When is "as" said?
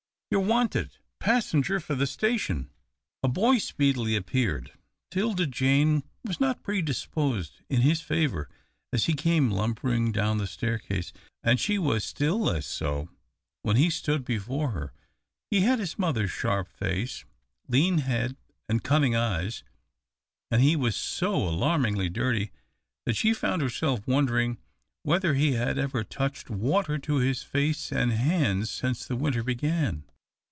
8.93-9.07